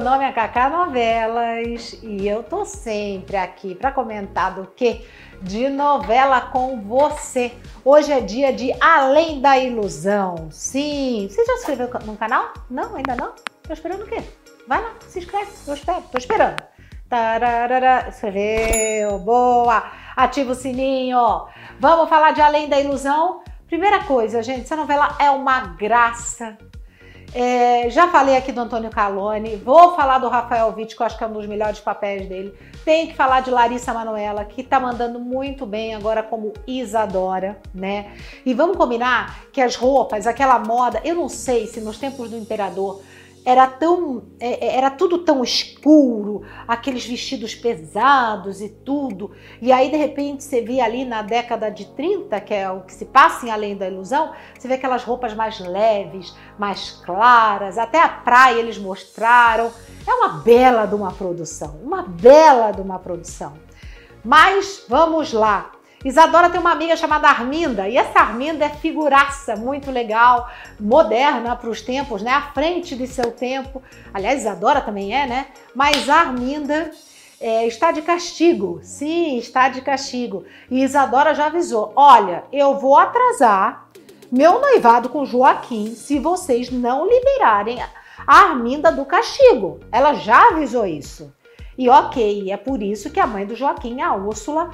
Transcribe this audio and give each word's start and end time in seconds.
nome 0.00 0.24
é 0.24 0.32
Cacá 0.32 0.70
Novelas 0.70 1.98
e 2.02 2.26
eu 2.26 2.42
tô 2.42 2.64
sempre 2.64 3.36
aqui 3.36 3.74
para 3.74 3.92
comentar 3.92 4.54
do 4.54 4.66
que? 4.68 5.06
De 5.42 5.68
novela 5.68 6.40
com 6.40 6.80
você. 6.80 7.52
Hoje 7.84 8.10
é 8.10 8.20
dia 8.22 8.54
de 8.54 8.72
Além 8.80 9.42
da 9.42 9.58
Ilusão. 9.58 10.48
Sim, 10.50 11.28
você 11.28 11.44
já 11.44 11.52
se 11.56 11.58
inscreveu 11.58 11.90
no 12.06 12.16
canal? 12.16 12.54
Não, 12.70 12.96
ainda 12.96 13.14
não? 13.14 13.34
Tô 13.62 13.74
esperando 13.74 14.04
o 14.04 14.06
quê? 14.06 14.22
Vai 14.66 14.80
lá, 14.80 14.94
se 15.06 15.18
inscreve, 15.18 15.50
eu 15.66 15.74
espero, 15.74 16.02
tô 16.10 16.16
esperando. 16.16 16.62
Tararara, 17.10 18.08
escreveu, 18.08 19.18
boa! 19.18 19.92
Ativa 20.16 20.52
o 20.52 20.54
sininho. 20.54 21.48
Vamos 21.78 22.08
falar 22.08 22.30
de 22.30 22.40
Além 22.40 22.66
da 22.66 22.80
Ilusão? 22.80 23.42
Primeira 23.66 24.04
coisa, 24.04 24.42
gente, 24.42 24.62
essa 24.62 24.76
novela 24.76 25.18
é 25.18 25.30
uma 25.30 25.60
graça. 25.60 26.56
É, 27.38 27.90
já 27.90 28.08
falei 28.08 28.34
aqui 28.34 28.50
do 28.50 28.62
Antônio 28.62 28.88
Calone, 28.88 29.56
vou 29.56 29.94
falar 29.94 30.16
do 30.16 30.26
Rafael 30.26 30.72
Witt, 30.74 30.96
que 30.96 31.02
eu 31.02 31.04
acho 31.04 31.18
que 31.18 31.22
é 31.22 31.26
um 31.26 31.34
dos 31.34 31.46
melhores 31.46 31.78
papéis 31.78 32.26
dele. 32.26 32.54
Tem 32.82 33.08
que 33.08 33.14
falar 33.14 33.40
de 33.40 33.50
Larissa 33.50 33.92
Manoela, 33.92 34.42
que 34.42 34.62
tá 34.62 34.80
mandando 34.80 35.20
muito 35.20 35.66
bem 35.66 35.94
agora 35.94 36.22
como 36.22 36.54
Isadora, 36.66 37.60
né? 37.74 38.14
E 38.46 38.54
vamos 38.54 38.78
combinar 38.78 39.48
que 39.52 39.60
as 39.60 39.76
roupas, 39.76 40.26
aquela 40.26 40.58
moda, 40.58 40.98
eu 41.04 41.14
não 41.14 41.28
sei 41.28 41.66
se 41.66 41.78
nos 41.78 41.98
tempos 41.98 42.30
do 42.30 42.38
imperador 42.38 43.02
era 43.46 43.68
tão 43.68 44.24
é, 44.40 44.66
é, 44.66 44.76
era 44.76 44.90
tudo 44.90 45.18
tão 45.18 45.44
escuro, 45.44 46.42
aqueles 46.66 47.06
vestidos 47.06 47.54
pesados 47.54 48.60
e 48.60 48.68
tudo. 48.68 49.30
E 49.62 49.70
aí 49.70 49.88
de 49.88 49.96
repente 49.96 50.42
você 50.42 50.60
vê 50.60 50.80
ali 50.80 51.04
na 51.04 51.22
década 51.22 51.70
de 51.70 51.84
30, 51.92 52.40
que 52.40 52.52
é 52.52 52.68
o 52.68 52.80
que 52.80 52.92
se 52.92 53.04
passa 53.04 53.46
em 53.46 53.50
Além 53.50 53.76
da 53.76 53.88
Ilusão, 53.88 54.32
você 54.58 54.66
vê 54.66 54.74
aquelas 54.74 55.04
roupas 55.04 55.32
mais 55.32 55.60
leves, 55.60 56.34
mais 56.58 56.90
claras, 56.90 57.78
até 57.78 58.02
a 58.02 58.08
praia 58.08 58.58
eles 58.58 58.78
mostraram. 58.78 59.70
É 60.04 60.12
uma 60.12 60.40
bela 60.40 60.84
de 60.84 60.96
uma 60.96 61.12
produção, 61.12 61.78
uma 61.84 62.02
bela 62.02 62.72
de 62.72 62.80
uma 62.80 62.98
produção. 62.98 63.52
Mas 64.24 64.84
vamos 64.88 65.32
lá. 65.32 65.70
Isadora 66.06 66.48
tem 66.48 66.60
uma 66.60 66.70
amiga 66.70 66.94
chamada 66.94 67.26
Arminda, 67.26 67.88
e 67.88 67.96
essa 67.96 68.20
Arminda 68.20 68.64
é 68.64 68.68
figuraça, 68.68 69.56
muito 69.56 69.90
legal, 69.90 70.48
moderna 70.78 71.56
para 71.56 71.68
os 71.68 71.82
tempos, 71.82 72.22
né? 72.22 72.30
À 72.30 72.42
frente 72.52 72.94
de 72.94 73.08
seu 73.08 73.32
tempo. 73.32 73.82
Aliás, 74.14 74.42
Isadora 74.42 74.80
também 74.80 75.12
é, 75.12 75.26
né? 75.26 75.46
Mas 75.74 76.08
a 76.08 76.20
Arminda 76.20 76.92
é, 77.40 77.66
está 77.66 77.90
de 77.90 78.02
castigo. 78.02 78.78
Sim, 78.84 79.36
está 79.36 79.68
de 79.68 79.80
castigo. 79.80 80.44
E 80.70 80.84
Isadora 80.84 81.34
já 81.34 81.46
avisou: 81.46 81.92
olha, 81.96 82.44
eu 82.52 82.78
vou 82.78 82.96
atrasar 82.96 83.88
meu 84.30 84.60
noivado 84.60 85.08
com 85.08 85.24
Joaquim 85.24 85.92
se 85.96 86.20
vocês 86.20 86.70
não 86.70 87.04
liberarem 87.08 87.82
a 87.82 88.40
Arminda 88.42 88.92
do 88.92 89.04
castigo. 89.04 89.80
Ela 89.90 90.14
já 90.14 90.50
avisou 90.50 90.86
isso. 90.86 91.34
E 91.76 91.88
ok, 91.88 92.52
é 92.52 92.56
por 92.56 92.80
isso 92.80 93.10
que 93.10 93.18
a 93.18 93.26
mãe 93.26 93.44
do 93.44 93.56
Joaquim, 93.56 94.00
a 94.00 94.14
Úrsula, 94.14 94.70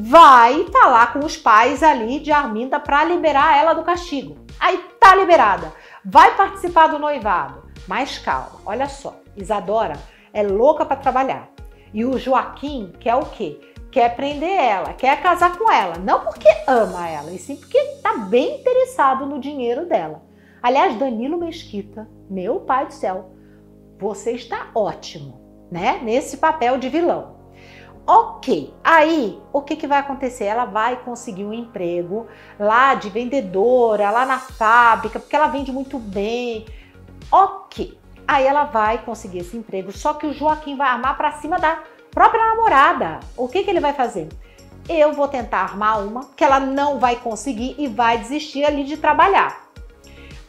vai 0.00 0.64
falar 0.66 1.06
tá 1.08 1.12
com 1.14 1.26
os 1.26 1.36
pais 1.36 1.82
ali 1.82 2.20
de 2.20 2.30
Arminda 2.30 2.78
para 2.78 3.02
liberar 3.02 3.58
ela 3.58 3.74
do 3.74 3.82
castigo. 3.82 4.36
Aí 4.60 4.78
tá 5.00 5.12
liberada. 5.16 5.72
Vai 6.04 6.36
participar 6.36 6.86
do 6.86 7.00
noivado. 7.00 7.64
Mas 7.88 8.16
calma, 8.16 8.60
olha 8.64 8.88
só. 8.88 9.16
Isadora 9.36 9.94
é 10.32 10.44
louca 10.44 10.84
para 10.84 10.98
trabalhar. 10.98 11.50
E 11.92 12.04
o 12.04 12.16
Joaquim 12.16 12.92
quer 13.00 13.16
o 13.16 13.26
quê? 13.26 13.58
Quer 13.90 14.14
prender 14.14 14.48
ela, 14.48 14.92
quer 14.92 15.20
casar 15.20 15.58
com 15.58 15.68
ela. 15.68 15.98
Não 15.98 16.20
porque 16.20 16.48
ama 16.68 17.08
ela, 17.08 17.32
e 17.32 17.38
sim 17.38 17.56
porque 17.56 17.82
tá 18.00 18.18
bem 18.18 18.60
interessado 18.60 19.26
no 19.26 19.40
dinheiro 19.40 19.84
dela. 19.84 20.22
Aliás, 20.62 20.96
Danilo 20.96 21.38
Mesquita, 21.38 22.08
meu 22.30 22.60
pai 22.60 22.86
do 22.86 22.92
céu, 22.92 23.32
você 23.98 24.32
está 24.32 24.70
ótimo, 24.76 25.40
né? 25.72 25.98
Nesse 26.04 26.36
papel 26.36 26.78
de 26.78 26.88
vilão. 26.88 27.37
Ok, 28.10 28.72
aí 28.82 29.38
o 29.52 29.60
que, 29.60 29.76
que 29.76 29.86
vai 29.86 29.98
acontecer? 29.98 30.44
Ela 30.44 30.64
vai 30.64 30.96
conseguir 30.96 31.44
um 31.44 31.52
emprego 31.52 32.26
lá 32.58 32.94
de 32.94 33.10
vendedora, 33.10 34.10
lá 34.10 34.24
na 34.24 34.38
fábrica, 34.38 35.20
porque 35.20 35.36
ela 35.36 35.48
vende 35.48 35.70
muito 35.70 35.98
bem. 35.98 36.64
Ok, 37.30 37.98
aí 38.26 38.46
ela 38.46 38.64
vai 38.64 38.96
conseguir 38.96 39.40
esse 39.40 39.58
emprego, 39.58 39.92
só 39.92 40.14
que 40.14 40.26
o 40.26 40.32
Joaquim 40.32 40.74
vai 40.74 40.88
armar 40.88 41.18
para 41.18 41.32
cima 41.32 41.58
da 41.58 41.82
própria 42.10 42.46
namorada. 42.46 43.20
O 43.36 43.46
que, 43.46 43.62
que 43.62 43.68
ele 43.68 43.78
vai 43.78 43.92
fazer? 43.92 44.30
Eu 44.88 45.12
vou 45.12 45.28
tentar 45.28 45.58
armar 45.58 46.00
uma 46.00 46.30
que 46.34 46.42
ela 46.42 46.58
não 46.58 46.98
vai 46.98 47.16
conseguir 47.16 47.74
e 47.76 47.86
vai 47.88 48.16
desistir 48.16 48.64
ali 48.64 48.84
de 48.84 48.96
trabalhar. 48.96 49.68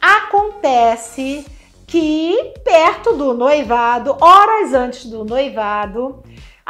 Acontece 0.00 1.44
que 1.86 2.54
perto 2.64 3.12
do 3.12 3.34
noivado, 3.34 4.16
horas 4.18 4.72
antes 4.72 5.04
do 5.04 5.26
noivado, 5.26 6.22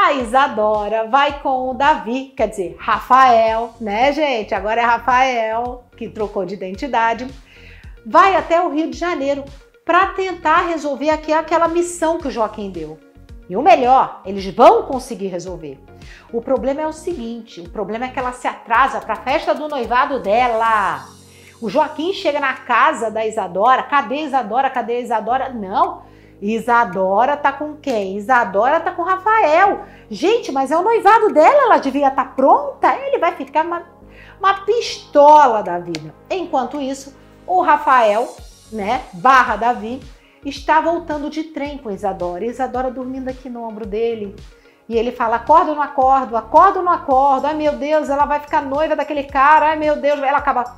a 0.00 0.12
Isadora 0.12 1.08
vai 1.08 1.40
com 1.40 1.70
o 1.70 1.74
Davi, 1.74 2.32
quer 2.36 2.48
dizer, 2.48 2.76
Rafael, 2.78 3.74
né, 3.80 4.12
gente? 4.12 4.54
Agora 4.54 4.80
é 4.80 4.84
Rafael, 4.84 5.84
que 5.96 6.08
trocou 6.08 6.46
de 6.46 6.54
identidade. 6.54 7.26
Vai 8.06 8.36
até 8.36 8.60
o 8.62 8.70
Rio 8.70 8.88
de 8.88 8.96
Janeiro 8.96 9.44
para 9.84 10.06
tentar 10.08 10.68
resolver 10.68 11.10
aqui 11.10 11.32
aquela 11.32 11.66
missão 11.66 12.18
que 12.18 12.28
o 12.28 12.30
Joaquim 12.30 12.70
deu. 12.70 12.96
E 13.50 13.56
o 13.56 13.62
melhor, 13.62 14.22
eles 14.24 14.46
vão 14.54 14.84
conseguir 14.84 15.26
resolver. 15.26 15.80
O 16.32 16.40
problema 16.40 16.82
é 16.82 16.86
o 16.86 16.92
seguinte: 16.92 17.60
o 17.60 17.68
problema 17.68 18.04
é 18.04 18.08
que 18.08 18.20
ela 18.20 18.32
se 18.32 18.46
atrasa 18.46 19.00
para 19.00 19.14
a 19.14 19.22
festa 19.22 19.52
do 19.52 19.66
noivado 19.66 20.20
dela. 20.20 21.06
O 21.60 21.68
Joaquim 21.68 22.12
chega 22.12 22.38
na 22.38 22.52
casa 22.52 23.10
da 23.10 23.26
Isadora, 23.26 23.82
cadê 23.82 24.22
Isadora? 24.22 24.70
Cadê 24.70 25.00
Isadora? 25.00 25.48
Não, 25.48 26.02
Isadora 26.40 27.36
tá 27.36 27.52
com 27.52 27.76
quem? 27.76 28.16
Isadora 28.16 28.80
tá 28.80 28.92
com 28.92 29.02
Rafael. 29.02 29.84
Gente, 30.10 30.52
mas 30.52 30.70
é 30.70 30.76
o 30.76 30.82
noivado 30.82 31.32
dela, 31.32 31.64
ela 31.64 31.78
devia 31.78 32.08
estar 32.08 32.24
tá 32.24 32.30
pronta. 32.30 32.94
Ele 32.94 33.18
vai 33.18 33.34
ficar 33.34 33.64
uma, 33.64 33.82
uma 34.38 34.54
pistola 34.60 35.62
da 35.62 35.78
vida. 35.78 36.14
Enquanto 36.30 36.80
isso, 36.80 37.16
o 37.46 37.60
Rafael, 37.60 38.28
né, 38.72 39.02
barra 39.14 39.56
Davi, 39.56 40.00
está 40.44 40.80
voltando 40.80 41.28
de 41.28 41.44
trem 41.44 41.78
com 41.78 41.90
Isadora. 41.90 42.44
Isadora 42.44 42.90
dormindo 42.90 43.28
aqui 43.28 43.48
no 43.48 43.64
ombro 43.64 43.84
dele. 43.84 44.36
E 44.88 44.96
ele 44.96 45.12
fala: 45.12 45.36
acordo 45.36 45.70
ou 45.70 45.76
não 45.76 45.82
acordo? 45.82 46.36
Acordo 46.36 46.78
ou 46.78 46.84
não 46.84 46.92
acordo? 46.92 47.46
Ai 47.46 47.54
meu 47.54 47.72
Deus, 47.72 48.08
ela 48.08 48.24
vai 48.24 48.40
ficar 48.40 48.62
noiva 48.62 48.94
daquele 48.96 49.24
cara. 49.24 49.70
Ai 49.70 49.76
meu 49.76 49.96
Deus, 49.96 50.20
ela 50.20 50.38
acaba. 50.38 50.76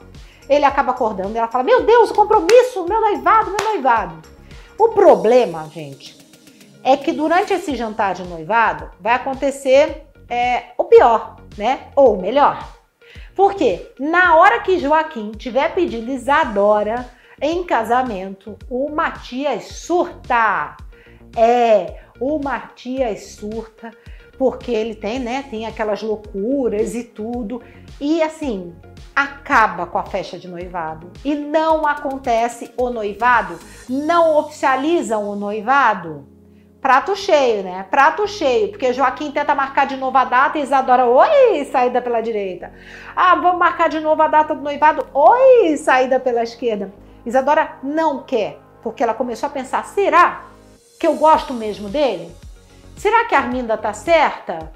Ele 0.49 0.65
acaba 0.65 0.91
acordando. 0.91 1.37
Ela 1.37 1.49
fala: 1.49 1.63
Meu 1.63 1.85
Deus, 1.85 2.11
o 2.11 2.15
compromisso, 2.15 2.87
meu 2.89 3.01
noivado, 3.01 3.51
meu 3.51 3.73
noivado. 3.73 4.40
O 4.81 4.89
problema, 4.89 5.69
gente, 5.69 6.17
é 6.83 6.97
que 6.97 7.13
durante 7.13 7.53
esse 7.53 7.77
jantar 7.77 8.15
de 8.15 8.23
noivado 8.23 8.91
vai 8.99 9.13
acontecer 9.13 10.07
é, 10.27 10.73
o 10.79 10.85
pior, 10.85 11.37
né? 11.59 11.89
Ou 11.95 12.17
melhor. 12.17 12.67
Porque 13.37 13.93
na 14.01 14.37
hora 14.37 14.59
que 14.61 14.79
Joaquim 14.79 15.33
tiver 15.33 15.75
pedido 15.75 16.11
Isadora 16.11 17.07
em 17.43 17.63
casamento, 17.63 18.57
o 18.71 18.89
Matias 18.89 19.65
surta. 19.65 20.79
É, 21.37 21.97
o 22.19 22.39
Matias 22.39 23.33
surta 23.33 23.91
porque 24.39 24.73
ele 24.73 24.95
tem, 24.95 25.19
né, 25.19 25.45
tem 25.51 25.67
aquelas 25.67 26.01
loucuras 26.01 26.95
e 26.95 27.05
tudo. 27.05 27.63
E 28.01 28.23
assim, 28.23 28.75
acaba 29.21 29.87
com 29.87 29.99
a 29.99 30.05
festa 30.05 30.39
de 30.39 30.49
noivado 30.49 31.11
e 31.23 31.35
não 31.35 31.87
acontece 31.87 32.73
o 32.77 32.89
noivado, 32.89 33.59
não 33.89 34.39
oficializam 34.39 35.29
o 35.29 35.37
noivado. 35.37 36.27
Prato 36.81 37.15
cheio, 37.15 37.63
né? 37.63 37.87
Prato 37.91 38.27
cheio, 38.27 38.71
porque 38.71 38.95
Joaquim 38.95 39.31
tenta 39.31 39.55
marcar 39.55 39.87
de 39.87 39.99
novo 39.99 40.17
a 40.17 40.25
data 40.25 40.59
e 40.59 40.63
Isadora, 40.63 41.05
oi, 41.05 41.67
saída 41.71 42.01
pela 42.01 42.23
direita. 42.23 42.73
Ah, 43.15 43.35
vamos 43.35 43.59
marcar 43.59 43.91
de 43.91 44.01
novo 44.01 44.23
a 44.23 44.29
data 44.29 44.55
do 44.55 44.63
noivado, 44.63 45.07
oi, 45.13 45.77
saída 45.77 46.19
pela 46.19 46.43
esquerda. 46.43 46.91
Isadora 47.27 47.77
não 47.83 48.23
quer, 48.23 48.59
porque 48.83 49.03
ela 49.03 49.13
começou 49.13 49.49
a 49.49 49.51
pensar: 49.51 49.85
será 49.85 50.45
que 50.99 51.07
eu 51.07 51.17
gosto 51.17 51.53
mesmo 51.53 51.91
dele? 51.91 52.35
Será 52.97 53.27
que 53.27 53.35
a 53.35 53.39
Arminda 53.39 53.77
tá 53.77 53.93
certa? 53.93 54.73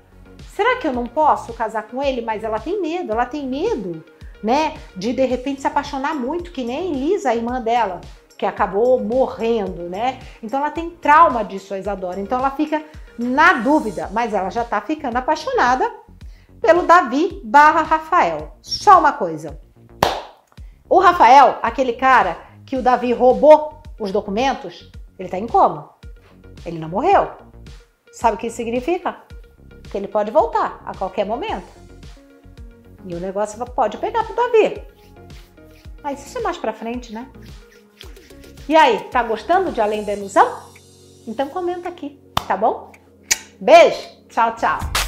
Será 0.55 0.77
que 0.77 0.87
eu 0.87 0.93
não 0.93 1.07
posso 1.07 1.55
casar 1.55 1.85
com 1.85 2.03
ele? 2.03 2.21
Mas 2.21 2.45
ela 2.45 2.59
tem 2.59 2.81
medo, 2.83 3.13
ela 3.13 3.25
tem 3.25 3.49
medo 3.49 4.05
né? 4.45 4.75
De 4.95 5.15
de 5.15 5.25
repente 5.25 5.63
se 5.63 5.67
apaixonar 5.67 6.15
muito, 6.15 6.53
que 6.53 6.63
nem 6.63 6.93
Lisa, 6.93 7.31
a 7.31 7.35
irmã 7.35 7.63
dela, 7.63 8.03
que 8.37 8.45
acabou 8.45 9.03
morrendo, 9.03 9.89
né? 9.89 10.21
Então 10.43 10.61
ela 10.61 10.71
tem 10.71 10.91
trauma 10.91 11.43
disso, 11.43 11.73
a 11.73 11.79
Isadora. 11.79 12.21
Então 12.21 12.39
ela 12.39 12.51
fica 12.51 12.85
na 13.19 13.55
dúvida, 13.55 14.11
mas 14.13 14.35
ela 14.35 14.51
já 14.51 14.63
tá 14.63 14.83
ficando 14.83 15.17
apaixonada 15.17 15.91
pelo 16.61 16.83
Davi 16.83 17.41
barra 17.43 17.83
Rafael. 17.83 18.57
Só 18.61 19.01
uma 19.01 19.13
coisa. 19.13 19.59
O 20.89 20.99
Rafael, 20.99 21.59
aquele 21.63 21.95
cara 21.95 22.37
que 22.67 22.77
o 22.77 22.83
Davi 22.83 23.15
roubou 23.15 23.83
os 23.99 24.13
documentos, 24.13 24.91
ele 25.19 25.31
tá 25.31 25.39
em 25.39 25.47
coma. 25.47 25.91
Ele 26.67 26.79
não 26.79 26.89
morreu. 26.91 27.31
Sabe 28.13 28.37
o 28.37 28.39
que 28.39 28.49
isso 28.49 28.57
significa? 28.57 29.17
Que 29.91 29.97
ele 29.97 30.09
pode 30.09 30.31
voltar 30.31 30.83
a 30.85 30.95
qualquer 30.95 31.25
momento. 31.25 31.84
E 33.07 33.15
o 33.15 33.21
negócio 33.21 33.63
pode 33.67 33.99
pegar 33.99 34.25
pro 34.25 34.35
Davi. 34.35 34.83
Mas 36.03 36.27
isso 36.27 36.39
é 36.39 36.41
mais 36.41 36.57
pra 36.57 36.73
frente, 36.73 37.13
né? 37.13 37.29
E 38.69 38.75
aí, 38.75 39.01
tá 39.11 39.23
gostando 39.23 39.73
de 39.73 39.81
Além 39.81 40.05
da 40.05 40.15
Ilusão? 40.15 40.63
Então 41.27 41.49
comenta 41.49 41.89
aqui, 41.89 42.19
tá 42.47 42.57
bom? 42.57 42.93
Beijo, 43.61 43.99
tchau, 44.29 44.55
tchau. 44.57 45.04